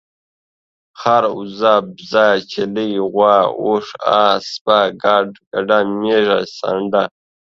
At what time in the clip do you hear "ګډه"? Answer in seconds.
5.51-5.79